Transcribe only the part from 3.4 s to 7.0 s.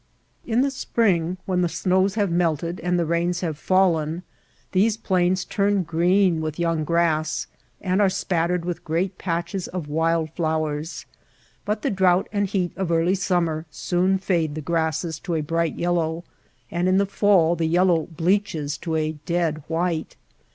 have fallen, these plains turn green with young